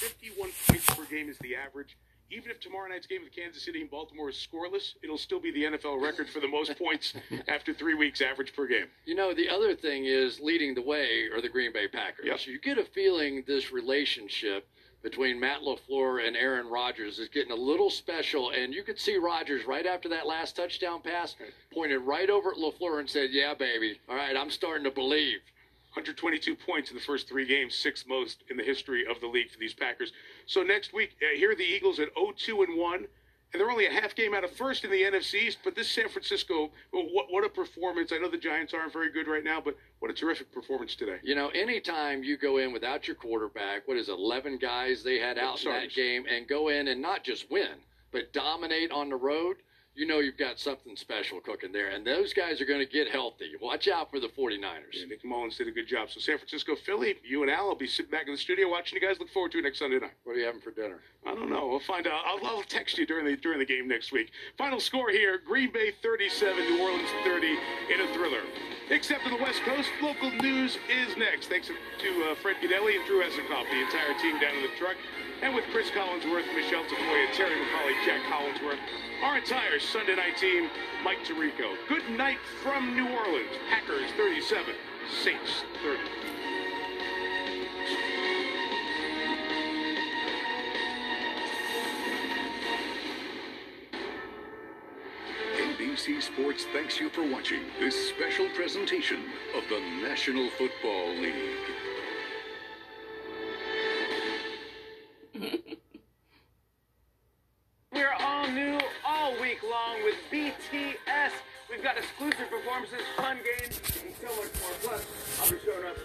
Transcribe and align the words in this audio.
points. 0.00 0.14
51 0.14 0.50
points 0.68 0.94
per 0.94 1.04
game 1.04 1.28
is 1.28 1.38
the 1.38 1.54
average. 1.54 1.96
Even 2.30 2.50
if 2.50 2.58
tomorrow 2.58 2.88
night's 2.88 3.06
game 3.06 3.22
with 3.22 3.34
Kansas 3.34 3.64
City 3.64 3.82
and 3.82 3.90
Baltimore 3.90 4.30
is 4.30 4.36
scoreless, 4.36 4.94
it'll 5.02 5.18
still 5.18 5.40
be 5.40 5.52
the 5.52 5.64
NFL 5.64 6.02
record 6.02 6.28
for 6.28 6.40
the 6.40 6.48
most 6.48 6.76
points 6.78 7.14
after 7.48 7.74
three 7.74 7.94
weeks 7.94 8.20
average 8.20 8.54
per 8.54 8.66
game. 8.66 8.86
You 9.04 9.14
know, 9.14 9.34
the 9.34 9.48
other 9.48 9.76
thing 9.76 10.06
is 10.06 10.40
leading 10.40 10.74
the 10.74 10.82
way 10.82 11.28
are 11.34 11.42
the 11.42 11.48
Green 11.48 11.72
Bay 11.72 11.86
Packers. 11.86 12.26
Yep. 12.26 12.46
You 12.46 12.60
get 12.60 12.78
a 12.78 12.84
feeling 12.84 13.44
this 13.46 13.72
relationship 13.72 14.66
between 15.02 15.38
Matt 15.38 15.60
LaFleur 15.60 16.26
and 16.26 16.34
Aaron 16.34 16.66
Rodgers 16.66 17.18
is 17.18 17.28
getting 17.28 17.52
a 17.52 17.56
little 17.56 17.90
special, 17.90 18.50
and 18.50 18.72
you 18.72 18.82
could 18.82 18.98
see 18.98 19.18
Rodgers 19.18 19.66
right 19.66 19.84
after 19.84 20.08
that 20.08 20.26
last 20.26 20.56
touchdown 20.56 21.02
pass 21.02 21.36
pointed 21.74 21.98
right 21.98 22.30
over 22.30 22.52
at 22.52 22.56
LaFleur 22.56 23.00
and 23.00 23.08
said, 23.08 23.28
Yeah, 23.30 23.52
baby. 23.52 24.00
All 24.08 24.16
right, 24.16 24.34
I'm 24.34 24.50
starting 24.50 24.84
to 24.84 24.90
believe. 24.90 25.40
122 25.94 26.56
points 26.56 26.90
in 26.90 26.96
the 26.96 27.02
first 27.02 27.28
three 27.28 27.46
games, 27.46 27.72
sixth 27.72 28.04
most 28.08 28.42
in 28.50 28.56
the 28.56 28.64
history 28.64 29.06
of 29.06 29.20
the 29.20 29.28
league 29.28 29.48
for 29.48 29.58
these 29.60 29.74
Packers. 29.74 30.12
So 30.44 30.64
next 30.64 30.92
week, 30.92 31.16
uh, 31.22 31.36
here 31.36 31.52
are 31.52 31.54
the 31.54 31.62
Eagles 31.62 32.00
at 32.00 32.12
0-2 32.16 32.66
and 32.66 32.76
1, 32.76 32.94
and 32.96 33.06
they're 33.60 33.70
only 33.70 33.86
a 33.86 33.92
half 33.92 34.16
game 34.16 34.34
out 34.34 34.42
of 34.42 34.50
first 34.50 34.82
in 34.82 34.90
the 34.90 35.02
NFC 35.02 35.34
East. 35.34 35.58
But 35.62 35.76
this 35.76 35.88
San 35.88 36.08
Francisco, 36.08 36.72
what 36.90 37.26
what 37.30 37.44
a 37.44 37.48
performance! 37.48 38.10
I 38.12 38.18
know 38.18 38.28
the 38.28 38.36
Giants 38.36 38.74
aren't 38.74 38.92
very 38.92 39.12
good 39.12 39.28
right 39.28 39.44
now, 39.44 39.60
but 39.60 39.76
what 40.00 40.10
a 40.10 40.14
terrific 40.14 40.50
performance 40.50 40.96
today. 40.96 41.18
You 41.22 41.36
know, 41.36 41.50
anytime 41.50 42.24
you 42.24 42.36
go 42.36 42.58
in 42.58 42.72
without 42.72 43.06
your 43.06 43.14
quarterback, 43.14 43.86
what 43.86 43.96
is 43.96 44.08
11 44.08 44.58
guys 44.58 45.04
they 45.04 45.20
had 45.20 45.38
out 45.38 45.64
in 45.64 45.70
that 45.70 45.94
game, 45.94 46.24
and 46.28 46.48
go 46.48 46.70
in 46.70 46.88
and 46.88 47.00
not 47.00 47.22
just 47.22 47.48
win, 47.52 47.76
but 48.10 48.32
dominate 48.32 48.90
on 48.90 49.08
the 49.10 49.16
road, 49.16 49.58
you 49.94 50.06
know 50.06 50.18
you've 50.18 50.36
got 50.36 50.58
something 50.58 50.96
special 50.96 51.40
cooking 51.40 51.72
there. 51.72 51.90
And 51.90 52.06
those 52.06 52.32
guys 52.32 52.60
are 52.60 52.64
going 52.64 52.80
to 52.84 52.90
get 52.90 53.08
healthy. 53.08 53.52
Watch 53.60 53.88
out 53.88 54.10
for 54.10 54.20
the 54.20 54.28
49ers. 54.28 54.60
Yeah, 54.92 55.06
Nick 55.06 55.24
Mullens 55.24 55.56
did 55.56 55.68
a 55.68 55.70
good 55.70 55.86
job. 55.86 56.10
So 56.10 56.20
San 56.20 56.38
Francisco, 56.38 56.74
Philly, 56.74 57.16
you 57.24 57.42
and 57.42 57.50
Al 57.50 57.68
will 57.68 57.74
be 57.74 57.86
sitting 57.86 58.10
back 58.10 58.26
in 58.26 58.32
the 58.32 58.38
studio 58.38 58.68
watching 58.68 59.00
you 59.00 59.06
guys. 59.06 59.18
Look 59.18 59.30
forward 59.30 59.52
to 59.52 59.58
it 59.58 59.62
next 59.62 59.78
Sunday 59.78 59.98
night. 59.98 60.12
What 60.24 60.34
are 60.34 60.38
you 60.38 60.46
having 60.46 60.60
for 60.60 60.70
dinner? 60.70 61.00
I 61.26 61.34
don't 61.34 61.50
know. 61.50 61.68
We'll 61.68 61.80
find 61.80 62.06
out. 62.06 62.22
I'll, 62.26 62.44
I'll 62.46 62.62
text 62.62 62.98
you 62.98 63.06
during 63.06 63.24
the 63.24 63.36
during 63.36 63.58
the 63.58 63.64
game 63.64 63.88
next 63.88 64.12
week. 64.12 64.30
Final 64.58 64.80
score 64.80 65.10
here: 65.10 65.40
Green 65.44 65.72
Bay 65.72 65.92
37, 66.02 66.64
New 66.64 66.82
Orleans 66.82 67.08
30 67.24 67.46
in 67.46 68.00
a 68.00 68.14
thriller. 68.14 68.42
Except 68.90 69.22
for 69.22 69.30
the 69.30 69.42
West 69.42 69.62
Coast, 69.62 69.88
local 70.02 70.30
news 70.30 70.76
is 70.92 71.16
next. 71.16 71.46
Thanks 71.48 71.68
to 71.68 71.74
uh, 71.74 72.34
Fred 72.34 72.56
Gaudelli 72.60 72.96
and 72.96 73.06
Drew 73.06 73.24
Esocoff, 73.24 73.64
the 73.70 73.80
entire 73.80 74.12
team 74.20 74.38
down 74.38 74.54
in 74.56 74.62
the 74.62 74.76
truck, 74.76 74.96
and 75.40 75.54
with 75.54 75.64
Chris 75.72 75.88
Collinsworth, 75.90 76.44
Michelle 76.54 76.84
Tafoya, 76.84 77.32
Terry 77.32 77.56
McAulay, 77.56 78.04
Jack 78.04 78.20
Collinsworth, 78.30 78.78
our 79.22 79.38
entire 79.38 79.78
Sunday 79.80 80.16
night 80.16 80.36
team, 80.36 80.68
Mike 81.02 81.24
Tirico. 81.24 81.74
Good 81.88 82.10
night 82.10 82.38
from 82.62 82.94
New 82.94 83.08
Orleans. 83.08 83.56
Packers 83.70 84.10
37, 84.18 84.74
Saints 85.22 85.64
30. 85.82 86.33
NBC 95.94 96.20
Sports 96.20 96.66
thanks 96.72 96.98
you 96.98 97.08
for 97.08 97.22
watching 97.30 97.60
this 97.78 98.08
special 98.08 98.48
presentation 98.48 99.20
of 99.56 99.62
the 99.68 99.78
National 100.02 100.50
Football 100.50 101.14
League. 101.14 101.34
We're 107.92 108.12
all 108.18 108.48
new 108.48 108.80
all 109.06 109.40
week 109.40 109.62
long 109.62 110.02
with 110.02 110.16
BTS. 110.32 111.30
We've 111.70 111.82
got 111.84 111.96
exclusive 111.96 112.50
performances, 112.50 113.02
fun 113.16 113.36
games, 113.36 113.80
and 114.04 114.14
so 114.20 114.26
much 114.34 114.50
more. 114.60 114.72
Plus, 114.82 115.06
I'll 115.42 115.50
be 115.50 115.58
showing 115.64 115.86
up. 115.86 115.92